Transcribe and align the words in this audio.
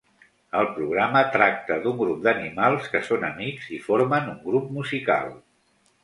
El 0.59 0.67
programa 0.77 1.19
tracta 1.33 1.75
d'un 1.83 1.99
grup 1.99 2.23
d'animals 2.27 2.87
que 2.93 3.01
són 3.09 3.25
amics 3.27 3.67
i 3.77 3.79
formen 3.89 4.31
un 4.31 4.41
grup 4.47 4.71
musical. 4.79 5.29